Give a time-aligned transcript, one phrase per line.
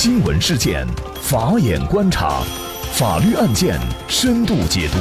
[0.00, 0.86] 新闻事件，
[1.20, 2.40] 法眼观察，
[2.92, 3.76] 法律案件
[4.06, 4.98] 深度解读，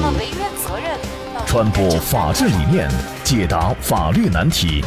[1.45, 2.89] 传播法治理念，
[3.23, 4.83] 解答法律难题，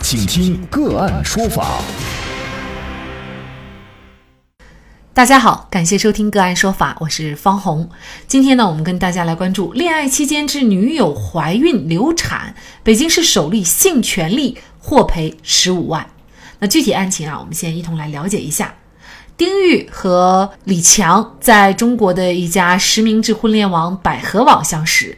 [0.00, 1.80] 请听个案说法。
[5.12, 7.90] 大家好，感谢收听个案说法，我是方红。
[8.28, 12.54] 今天呢，我们跟大家来关注恋爱期间致女友怀孕流产，
[12.84, 16.06] 北京市首例性权利获赔十五万。
[16.60, 18.72] 那具体案情啊，我们先一同来了解一下。
[19.38, 25.16] 丁玉和李强在中国的一家实名制婚恋网百合网相识。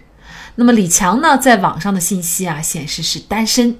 [0.56, 3.78] 那么李强呢，在网上的信息啊显示是单身。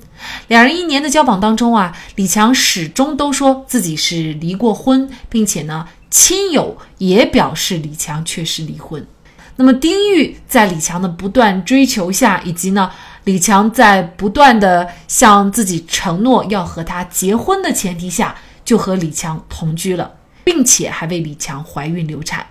[0.49, 5.87] 两人一年的交往当中啊，李强始终都说自己是离过婚，并且呢。
[6.13, 9.07] 亲友也表示李强确实离婚。
[9.55, 12.91] 那么丁玉在李强的不断追求下，以及呢
[13.23, 20.11] 李强在不断的向自己承诺要和他结婚的前提下，就和李强同居了，
[20.51, 22.45] 并且还为李强怀孕流产。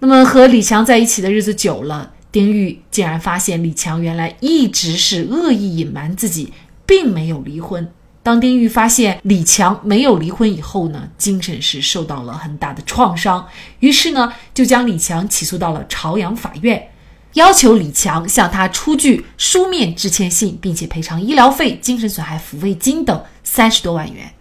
[0.00, 6.52] 那么和李强在一起的日子久了，丁玉竟然发现李强原来一直是恶意隐瞒自己，
[6.84, 7.88] 并没有离婚。
[8.24, 13.46] 当丁玉发现李强没有离婚以后呢，精神是受到了很大的创伤，
[13.78, 16.90] 于是呢，就将李强起诉到了朝阳法院，
[17.34, 24.32] 要求李强向他出具书面致歉信，并且赔偿医疗费、精神损害抚慰金等三十多万元。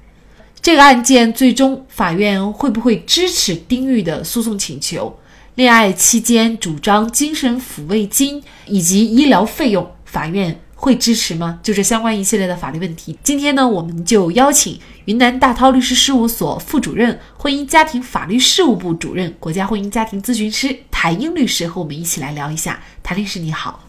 [0.63, 5.13] 这个案件最终法院会不会支持丁玉的诉讼请求？
[5.55, 10.57] 恋爱期间主张精神抚慰金以及医疗费用，法院？
[10.73, 11.59] 会支持吗？
[11.61, 22.79] 就这相关一系列的法律问题，今天呢，我们就邀请云南大韬律师事务所副主任、婚姻家庭法律事务部主任、国家婚姻家庭咨询师谭英律师和我们一起来聊一下。
[23.01, 23.81] 谭律师你好，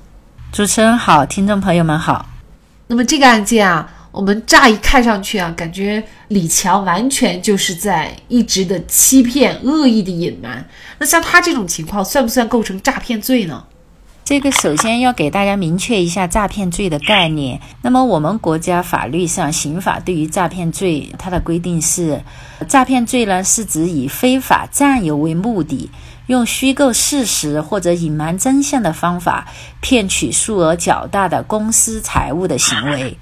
[0.53, 2.27] 主持人好，听众朋友们好。
[2.89, 10.65] 那么这个案件啊，我们乍一看上去啊，感觉李强完全就是在一直的欺骗、恶意的隐瞒。
[10.99, 13.65] 那像他这种情况，算不算构成诈骗罪呢？
[14.25, 17.61] 这个首先要给大家明确一下诈骗罪的概念。
[17.83, 22.23] 那么我们国家法律上刑法对于诈骗罪，它的规定是，
[22.69, 25.91] 诈骗罪呢是指以非法占有为目的，
[26.29, 29.49] 用虚构事实或者隐瞒真相的方法，
[29.81, 33.19] 骗取数额较大的公私财物的行为。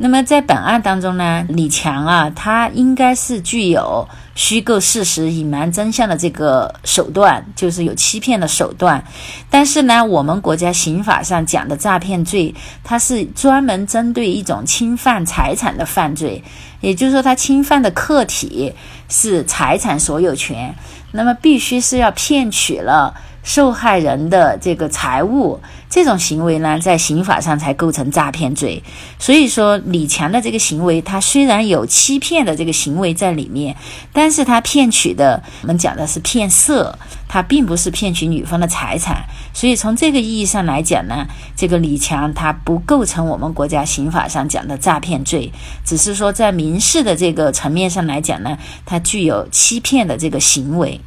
[0.00, 9.02] 那么在本案当中呢，李强啊，他应该是具有虚构事实、隐瞒真相的这个手段，就是有欺骗的手段。
[9.50, 12.54] 但是呢，我们国家刑法上讲的诈骗罪，
[12.84, 16.40] 它是专门针对一种侵犯财产的犯罪，
[16.80, 18.72] 也就是说，他侵犯的客体
[19.08, 20.72] 是财产所有权，
[21.10, 23.12] 那么必须是要骗取了。
[23.48, 28.82] 受害人的这个财物，这种行为呢，在刑法上才构成诈骗罪。
[29.18, 33.74] 所以说，李强的这个行为，他虽然有欺骗的这个行为在里面，
[34.12, 39.24] 但是他骗取的，我们讲的是骗色，他并不是骗取女方的财产。
[39.54, 41.26] 所以从这个意义上来讲呢，
[41.56, 45.50] 这个李强他不构成我们国家刑法上讲的诈骗罪，
[45.86, 51.00] 只是说在民事的这个层面上来讲呢，他具有欺骗的这个行为。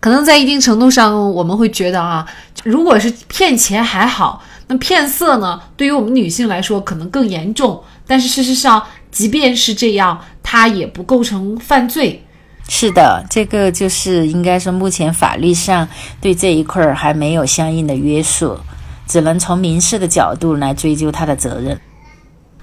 [0.00, 2.26] 可能在一定程度上，我们会觉得啊，
[2.64, 5.60] 如果是骗钱还好，那骗色呢？
[5.76, 7.82] 对于我们女性来说，可能更严重。
[8.06, 12.24] 但是事实上，即便是这样，它也不构成犯罪。
[12.68, 15.88] 是的，这个就是应该说，目前法律上
[16.20, 18.58] 对这一块儿还没有相应的约束，
[19.06, 21.78] 只能从民事的角度来追究他的责任。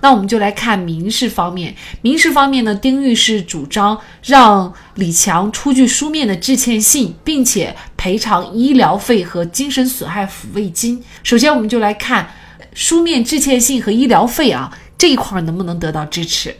[0.05, 1.73] 那我们就来看民事方面。
[2.03, 11.03] 民事方面呢，丁玉是主张让李强出具书面的致歉信，并且赔偿医疗费和精神损害抚慰金。
[11.23, 12.29] 首先，我们就来看
[12.75, 16.55] 书面致歉信和医疗费啊这一块能不能得到支持。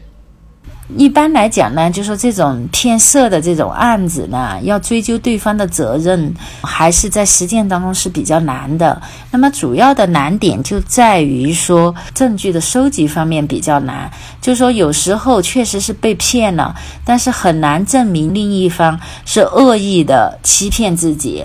[0.90, 6.32] 一般来讲呢，就说这种骗色的这种案子呢，要追究对方的责任，
[6.62, 9.02] 还是在实践当中是比较难的。
[9.32, 21.44] 那么主要的难点就在于说证据的收集方面比较难，就说有时候确实是被骗了，但是很难证明另一方是恶意的欺骗自己。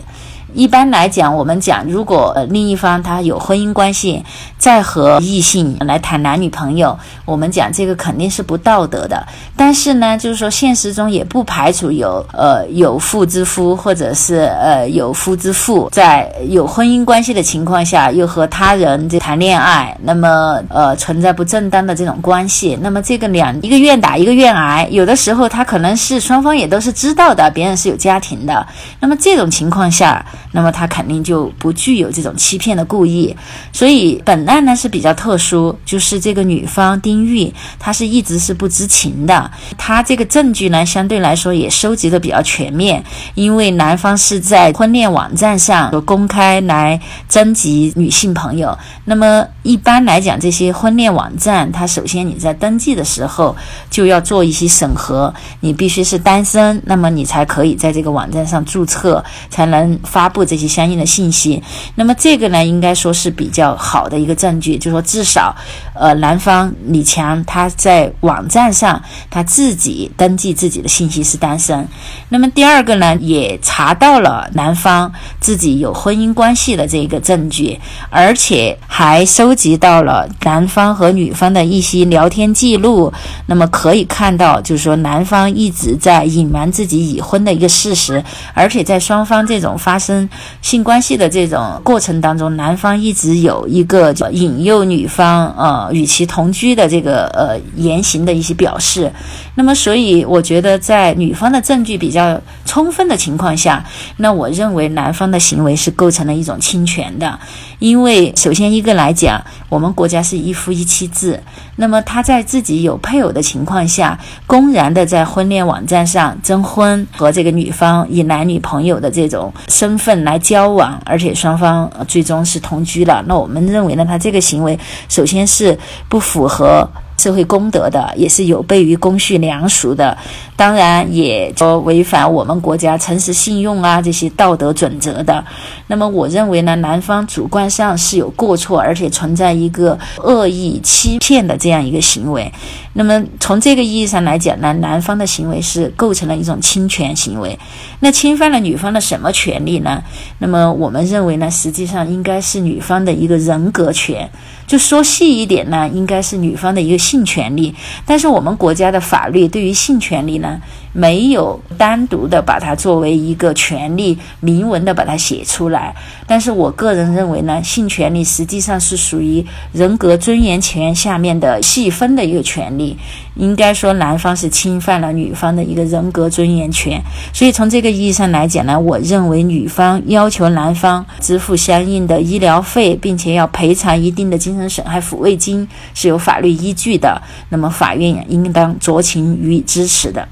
[0.54, 4.24] 一般来讲，我们讲，如果另一方他有婚姻关系，
[4.58, 9.26] 再和异性来谈男女朋友，我们讲这个肯定是不道德的。
[9.56, 28.66] 但是呢，就是说现实中也不排除有呃有妇之夫或者是呃有夫之妇，在有婚姻关系的情况下又和他人这谈恋爱，那么呃存在不正当的这种关系，那么这个两一个愿打一个愿挨，有的时候他可能是双方也都是知道的，别人是有家庭的，
[28.98, 30.26] 那么这种情况下。
[30.52, 33.34] 那么他肯定就不具有这种欺骗的故意。
[33.72, 39.50] 所以本案呢是比较特殊，就是这个女方丁玉，她是一直是不知情的。
[39.78, 43.02] 她这个证据呢相对来说也收集的比较全面，
[43.34, 48.76] 因为男方是在婚恋网站上公开来征集女性朋友。
[49.04, 53.56] 那么一般来讲，这些婚恋网站，它首先你在登记的时候
[53.90, 61.62] 就要做一些审核，你必须是单身，那么你才可以在这个网站上注册，才能发布这些相应的信息。
[61.94, 65.54] 那么这个呢，应该说是比较好的一个证据，就是说至少，
[65.94, 71.86] 呃，男方李强他在网站上他自己登记自己的信息是单身。
[72.28, 77.78] 那么第二个呢，也查到了男方自己有婚姻关系的这个证据，
[78.08, 83.12] 而且还收集到了男方和女方的一些聊天记录。
[83.46, 88.22] 那么可以看到，就是说男方一直在隐瞒自己已婚的一个事实，
[88.54, 90.28] 而且在双方这种发生
[90.62, 99.12] 性关系的这种过程当中，男方一直有一个引诱女方呃与其同居的这个呃言行的一些表示。
[99.54, 103.84] 那么，所以我觉得在女方的证据比较充分的情况下，
[104.16, 107.38] 那我认为男方的行为是构成了一种侵权的。
[107.78, 111.40] 因为首先一个来讲，我们国家是一夫一妻制，
[111.76, 124.78] 那么他在自己有配偶的情况下，公然的在婚恋网站上征婚，和这个女方以男女朋友的这种身份来交往，而且双方最终是同居了，那我们认为呢，他这个行为
[125.08, 125.78] 首先是
[126.08, 126.88] 不符合。
[127.20, 130.16] 社会公德的，也是有悖于公序良俗的，
[130.56, 135.44] 当然也说违反我们国家诚实信用啊这些道德准则的。
[135.88, 142.50] 那么我认为呢，男方主观上是有过错，而且存在一个恶意欺骗的这样一个行为。
[142.94, 147.58] 那么从这个意义上来讲呢，男方的行为是构成了一种侵权行为。
[148.00, 150.02] 那侵犯了女方的什么权利呢？
[150.38, 154.30] 那么我们认为呢，实际上应该是女方的一个人格权。
[154.70, 157.74] 就说细一点呢，应该是女方的一个性权利。
[158.06, 160.60] 但是我们国家的法律对于性权利呢，
[160.92, 165.94] 没有单独的把它作为一个权利，明文的把它写出来。
[166.26, 172.96] 但是我个人认为呢，性权利实际上是属于人格尊严权下面的细分的一个权利。
[173.36, 177.00] 应该说，男方是侵犯了女方的一个人格尊严权。
[177.32, 187.22] 所以从这个意义上来讲呢，我认为女方要求男方支付相应的医疗费，并且要赔偿一定的精神损害抚慰金是有法律依据的。
[187.48, 190.28] 那么法院应当酌情予以支持的。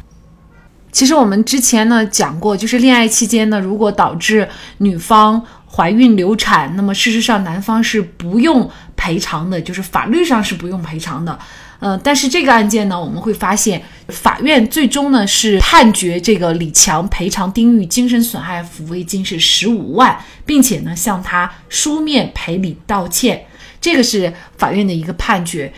[0.91, 4.49] 其实我们之前呢讲过，就是恋爱期间呢，如果导致
[4.79, 5.45] 女方。
[5.71, 11.39] 怀孕流产，那么事实上男方是不用赔偿的，就是法律上是不用赔偿的。
[11.79, 23.45] 呃，但是这个案件呢，我们会发现法院最终呢是判决这个李强赔偿丁玉精神损害抚慰金是十五万，并且呢向他书面赔礼道歉，
[23.79, 25.71] 这个是法院的一个判决。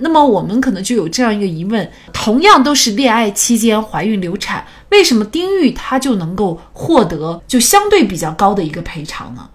[0.00, 9.48] 那么我们可能就有这样一个疑问：同样都是恋爱期间怀孕流产，为什么丁玉她就能够获得就相对比较高的一个赔偿呢？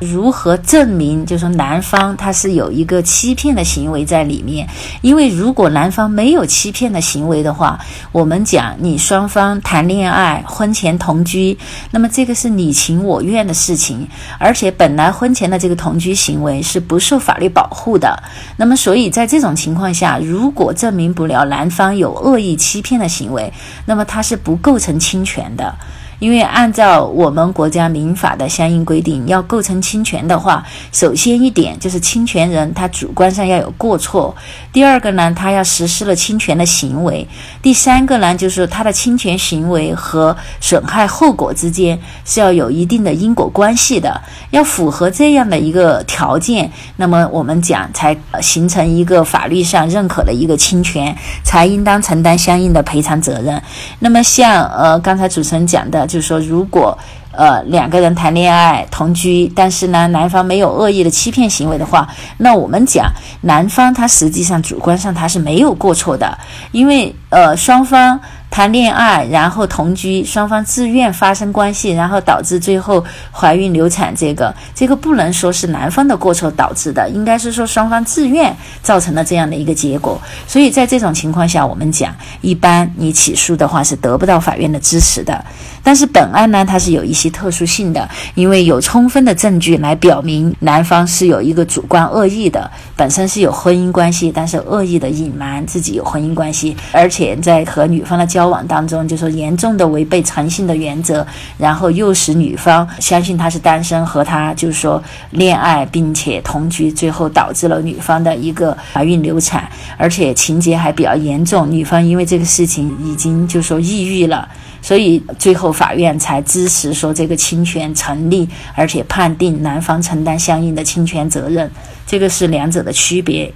[0.00, 1.26] 如何证明？
[1.26, 4.66] 就说男方他是有一个欺骗的行为在里面，
[5.02, 7.78] 因为如果男方没有欺骗的行为的话，
[8.10, 11.56] 我们讲你双方谈恋爱、婚前同居，
[11.90, 14.08] 那么这个是你情我愿的事情，
[14.38, 18.22] 而且本来婚前的这个同居行为是不受法律保护的。
[18.56, 23.52] 那么，所以在这种情况下，如果证明不了男方有恶意欺骗的行为，
[23.84, 25.74] 那么他是不构成侵权的。
[26.20, 30.62] 因为按照我们国家民法的相应规定，要构成侵权的话，
[30.92, 34.32] 首先一点就是侵权人他主观上要有过错；
[34.70, 37.26] 第二个呢，他要实施了侵权的行为；
[37.62, 53.60] 第三个呢，就是他的侵权行为和损害后果之间是要有一定的因果关系的，要符合这样的一个条件，那么我们讲才形成一个法律上认可的一个侵权，才应当承担相应的赔偿责任。
[54.00, 56.06] 那么像呃刚才主持人讲的。
[56.10, 56.98] 就是说，如果
[57.32, 63.06] 呃两个人谈恋爱同居，但是呢男方没有恶意的欺骗行为的话，那我们讲
[63.42, 66.36] 男方他实际上主观上他是没有过错的，
[66.72, 68.20] 因为呃双方。
[68.50, 80.20] 谈恋爱，然后同居，双方自愿发生关系，然后导致最后怀孕流产，这个这个不能说是男方的过错导致的，应该是说双方自愿造成了这样的一个结果。
[80.48, 85.44] 所以在这种情况下，我们讲，一般你起诉的话是得不到法院的支持的。
[85.82, 98.39] 但是本案呢，它是有一些特殊性的，因为有充分的证据来表明男方是有一个主观恶意的，本身是有婚姻关系，但是恶意的隐瞒自己有婚姻关系，而且在和女方的交。
[98.40, 101.26] 交往当中，就说严重的违背诚信的原则，
[101.58, 114.48] 然后诱使女方相信他是单身，和他就是说恋爱并且同居，最后导致了女方的一个怀孕流产，而且情节还比较严重，女方因为这个事情已经就说抑郁了。
[114.80, 121.70] 所以最后法院才支持说这个侵权成立，而且判定男方承担相应的侵权责任，
[122.06, 123.52] 这个是两者的区别。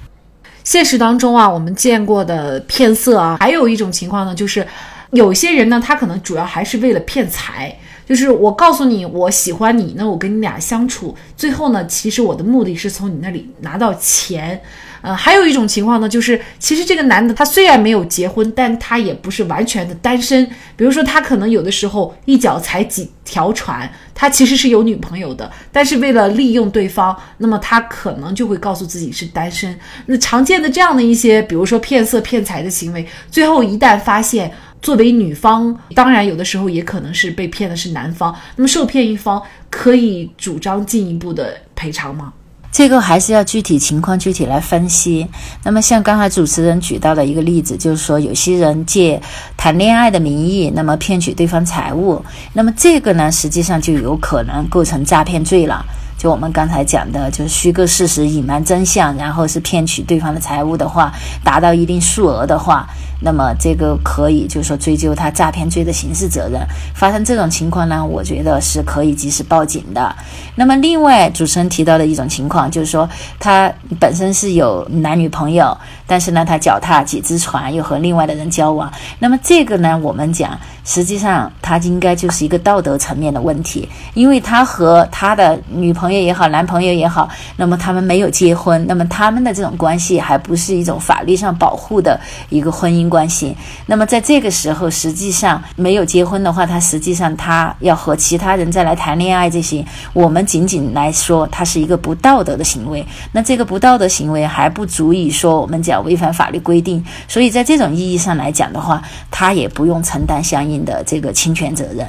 [0.65, 4.67] 现实当中啊，我们见过的骗色啊，还有一种情况呢，就是
[5.11, 14.61] 有些人呢，他可能主要还是为了骗财，就是我告诉你我喜欢你，那我跟你俩相处，最后呢，其实我的目的是从你那里拿到钱。
[15.05, 20.47] 呃，还有一种情况呢，就是其实这个男的他虽然没有结婚，但他也不是完全的单身。
[20.77, 29.79] 比如说，他可能有的时候一脚踩几条船，他其实是有女朋友的，但是为了利用对方，那么他可能就会告诉自己是单身。
[30.07, 42.33] 那常见的这样的一些，比如说骗色骗财的行为，最后一旦发现，作为女方，当然有的时候也可能是被骗的是男方，那么受骗一方可以主张进一步的赔偿吗？
[42.75, 45.25] 这个还是要具体情况具体来分析。
[45.63, 49.23] 那么像刚才主持人举到的一个例子，就是说有些人借
[49.57, 52.21] 谈恋爱的名义，那么骗取对方财物，
[52.53, 55.87] 那么这个呢，实际上就有可能构成诈骗罪了。
[56.17, 62.87] 就我们刚才讲的，就是虚构事实、隐瞒真相，然后是骗取对方的财物的话，达到一定数额的话。
[63.21, 66.61] 那么这个可以就是说追究他诈骗罪的刑事责任。
[66.95, 70.15] 发生这种情况呢，我觉得是可以及时报警的。
[70.57, 75.75] 那么另外主持人提到的一种情况，就是说他本身是有男女朋友，
[76.07, 78.93] 但是呢他脚踏几只船，又和另外的人交往。
[79.21, 92.21] 那么这个呢，我们讲实际上他应该就是一个道德层面的问题，因为他和他的女朋友也好，男朋友也好，那么他们没有结婚，那么他们的这种关系还不是一种法律上保护的
[92.51, 93.05] 一个婚姻。
[93.05, 93.55] 关系，
[93.87, 99.85] 那么在这个时候，实际上没有结婚的话，他实际上他要和其他人再来谈恋爱，这些
[100.15, 103.07] 我们仅仅来说，他是一个不道德的行为。
[103.31, 112.07] 那这个不道德行为还不足以说我们讲违反法律规定，所以在这种意义上来讲的话，他也不用承担相应的这个侵权责任。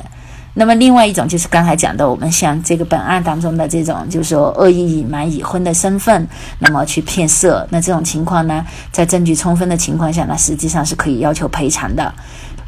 [0.58, 6.26] 那么，另外一种就是刚才讲的，我们像这个本案当中的这种，就是说恶意隐瞒已婚的身份，
[6.60, 12.14] 那么去骗色，那这种情况呢，在证据充分的情况下呢，实际上是可以要求赔偿的。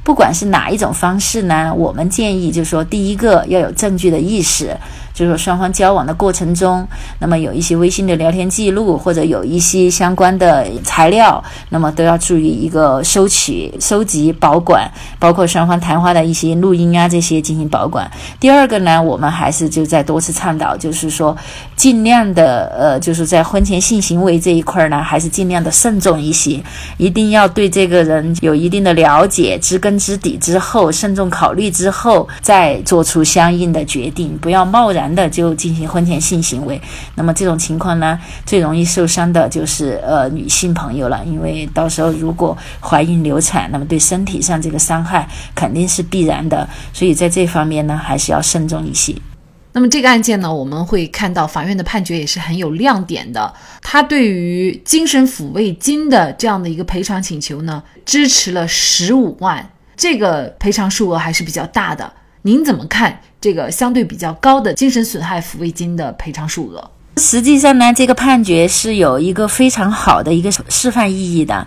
[0.03, 4.75] 不管是哪一种方式呢，我们建议就是说，第一个要有证据的意识。
[5.17, 18.07] 就是说，双方交往的过程中，那么有一些微信的聊天记录，或者有一些相关的材料，那么都要注意一个收取、收集、保管，包括双方谈话的一些录音啊这些进行保管。
[18.39, 21.35] 第二个呢，我们还是就在多次倡导，就是说
[21.75, 26.61] 尽量的呃，就是在婚前性行为这一块呢，还是尽量的慎重一些，
[26.97, 35.06] 一定要对这个人有一定的了解、知根知底之后，慎重考虑之后再做出相应的决定，不要贸然。
[35.07, 36.79] 男的就进行婚前性行为，
[37.15, 49.15] 那么这种情况呢，最容易受伤的就是呃女性朋友了，因为到时候如果怀孕流产，那么对身体上这个伤害肯定是必然的，所以在这方面呢，还是要慎重一些。
[49.71, 62.11] 那么这个案件呢，我们会看到法院的判决也是很有亮点的，他对于精神抚慰金的这样的一个赔偿请求呢，支持了十五万，这个赔偿数额还是比较大的。
[62.43, 66.91] 您怎么看这个相对比较高的精神损害抚慰金的赔偿数额？
[67.17, 71.65] 实际上呢，这个判决是有一个非常好的一个示范意义的。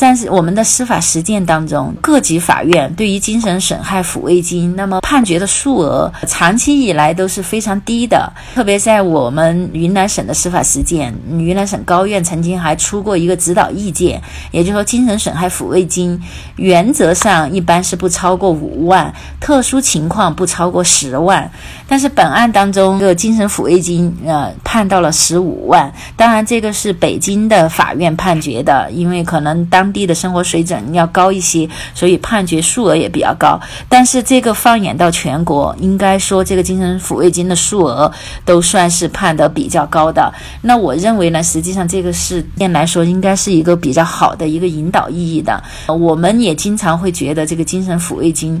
[0.00, 8.32] 但是我们的司法实践当中，各级法院对于精神损害抚慰金，那么判决的数额长期以来都是非常低的。
[8.54, 16.18] 特别在我们云南省的司法实践，云南省高院曾经还出过一个指导意见，也就是说，精神损害抚慰金
[16.56, 21.50] 原则上一般是不超过五万，特殊情况不超过十万。
[21.86, 25.92] 但是本案当中，这个精神抚慰金呃判到了十五万。
[26.16, 33.60] 当然，这个是北京的法院判决的，因为可能当地的生活水准要高一些，所以判决数额也比较高。
[33.88, 38.10] 但是这个放眼到全国，应该说这个精神抚慰金的数额
[38.44, 40.32] 都算是判得比较高的。
[40.62, 45.62] 那我认为呢，实际上这个事件来说，应该是一个比较好的一个引导意义的。
[45.86, 48.60] 我们也经常会觉得这个精神抚慰金。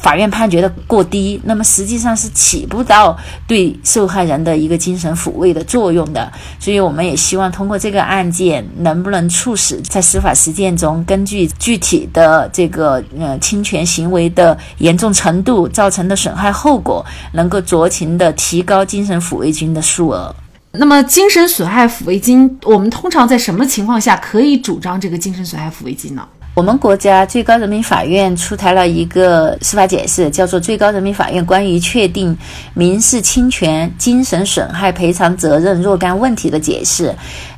[0.00, 6.32] 法院判决的过低，那么实际上是起不到对受害人的一个精神抚慰的作用的。
[6.58, 20.34] 所以我们也希望通过这个案件，能不能促使在司法实践中，根据具体的这个呃侵权行为的严重程度造成的损害后果，能够酌情的提高精神抚慰金的数额。
[20.72, 26.28] 那么，精神损害抚慰金，我们通常在什么情况下可以主张这个精神损害抚慰金呢？
[26.58, 32.36] 我们国家最高人民法院出台了一个司法解释，叫做《最高人民法院关于确定
[32.74, 37.10] 民事侵权、精神损害赔偿责任若干问题的解释》。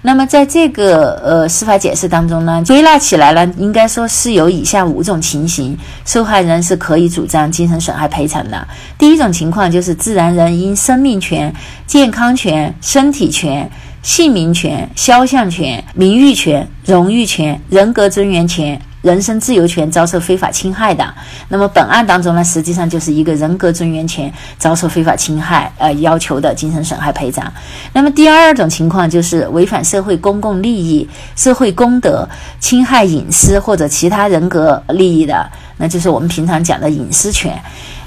[0.03, 8.69] 那么，在这个呃司法解释当中呢，归纳起来呢，应该说是有以下五种情形，受害人是可以主张精神损害赔偿的。
[8.99, 11.51] 第一种情况就是自然人因生命权、
[11.87, 13.71] 健康权、身体权。
[14.03, 21.15] 姓名权、肖像权、名誉权、荣誉权、人格尊严权、人身自由权遭受非法侵害的，
[21.49, 27.51] 那么本案当中呢，实际上就是一个人格尊严权遭受非法侵害，呃，要求的精神损害赔偿。
[27.93, 32.29] 那么第二种情况就是违反社会公共利益、社会公德、
[32.59, 37.59] 侵害隐私或者其他人格利益的，那就是我们平常讲的隐私权。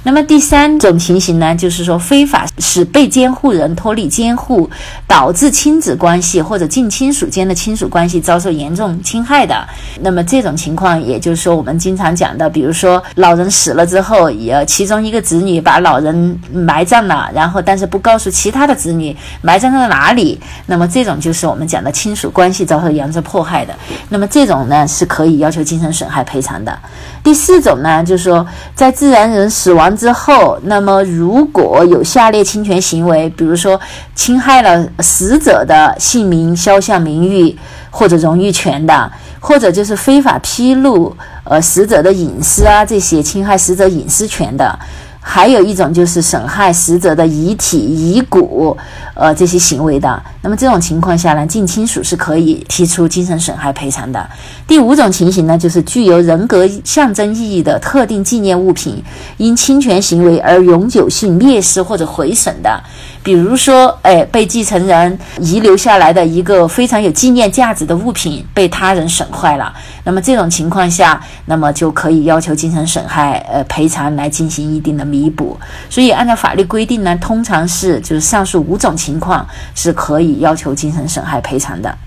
[0.05, 4.69] 那么第三种情形呢，就是说非法使被监护人脱离监护，
[5.07, 9.65] 导致亲子关系或者近亲属间的亲属关系遭受严重侵害的。
[10.01, 23.73] 那么这种情况，也就是说我们经常讲的，比如说老人死了之后，也其中一个子女把老人埋葬了，然后但是不告诉其他的子女埋葬在哪里，那么这种就是我们讲的亲属关系遭受严重迫害的。
[24.09, 26.77] 那么这种呢是可以要求精神损害赔偿的。
[27.23, 28.45] 第四种呢，就是说
[28.75, 29.92] 在自然人死亡。
[29.95, 33.79] 之后，那么如果有下列侵权行为，比如说
[34.15, 37.57] 侵害了死者的姓名、肖像、名誉
[37.89, 44.77] 或者荣誉权的，或者就是非法披露呃死者的隐私啊，这些侵害死者隐私权的。
[45.25, 48.77] 还有一种就是损害死者的遗体、遗骨，
[49.15, 50.21] 呃，这些行为的。
[50.41, 54.29] 那么这种情况下呢，近亲属是可以提出精神损害赔偿的。
[54.67, 59.01] 第五种情形呢，就是具有人格象征意义的特定纪念物品，
[59.37, 62.83] 因侵权行为而永久性灭失或者毁损的。
[63.23, 75.57] 比如说，哎，被继承人遗留下来的一个非常有纪念价值的物品被他人损坏了，那么这种情况下，那么就可以要求精神损害呃赔偿来进行一定的弥补。
[75.89, 81.97] 所以，按照法律规定呢，通常是就是上述五种情况是可以要求精神损害赔偿的。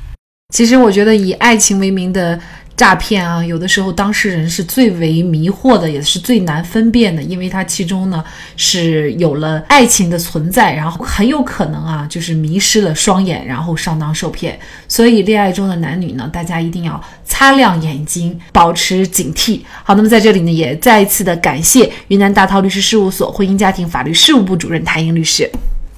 [0.55, 2.39] 其实，我觉得以爱情为名的。
[2.77, 8.23] 诈骗啊，有的时候当事人是最为迷惑的，也是最难分辨的，因为它其中呢
[8.55, 14.59] 是有了爱情的存在，然后很有可能啊就是迷失了双眼，然后上当受骗。
[14.87, 19.63] 所以恋爱中的男女呢，大家一定要擦亮眼睛，保持警惕。
[19.83, 25.51] 好，那么在这里呢，也再一次的感谢云南大韬律师事务所婚姻家庭法律事务部主任谭英律师。